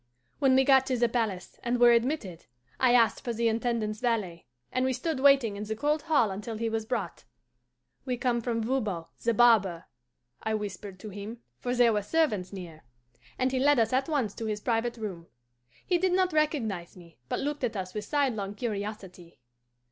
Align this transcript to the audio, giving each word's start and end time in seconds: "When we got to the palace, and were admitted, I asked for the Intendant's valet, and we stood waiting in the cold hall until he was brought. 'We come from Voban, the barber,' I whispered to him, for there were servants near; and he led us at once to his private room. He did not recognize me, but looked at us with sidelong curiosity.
"When 0.39 0.55
we 0.55 0.63
got 0.63 0.87
to 0.87 0.97
the 0.97 1.07
palace, 1.07 1.59
and 1.61 1.79
were 1.79 1.91
admitted, 1.91 2.47
I 2.79 2.95
asked 2.95 3.23
for 3.23 3.33
the 3.33 3.47
Intendant's 3.47 3.99
valet, 3.99 4.47
and 4.71 4.83
we 4.83 4.93
stood 4.93 5.19
waiting 5.19 5.55
in 5.55 5.63
the 5.65 5.75
cold 5.75 6.01
hall 6.01 6.31
until 6.31 6.57
he 6.57 6.69
was 6.69 6.87
brought. 6.87 7.25
'We 8.05 8.17
come 8.17 8.41
from 8.41 8.63
Voban, 8.63 9.05
the 9.23 9.35
barber,' 9.35 9.85
I 10.41 10.55
whispered 10.55 10.99
to 11.01 11.09
him, 11.11 11.41
for 11.59 11.75
there 11.75 11.93
were 11.93 12.01
servants 12.01 12.51
near; 12.51 12.81
and 13.37 13.51
he 13.51 13.59
led 13.59 13.77
us 13.77 13.93
at 13.93 14.09
once 14.09 14.33
to 14.33 14.45
his 14.47 14.59
private 14.59 14.97
room. 14.97 15.27
He 15.85 15.99
did 15.99 16.13
not 16.13 16.33
recognize 16.33 16.97
me, 16.97 17.19
but 17.29 17.39
looked 17.39 17.63
at 17.63 17.77
us 17.77 17.93
with 17.93 18.03
sidelong 18.05 18.55
curiosity. 18.55 19.39